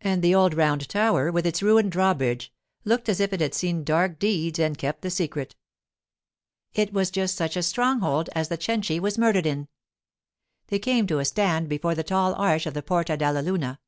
[0.00, 2.52] And the old round tower, with its ruined drawbridge,
[2.84, 5.54] looked as if it had seen dark deeds and kept the secret.
[6.74, 9.68] It was just such a stronghold as the Cenci was murdered in.
[10.66, 13.78] They came to a stand before the tall arch of the Porta della Luna.